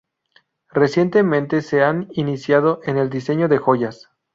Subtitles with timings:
[0.71, 4.09] Recientemente se han iniciado en el diseño de joyas.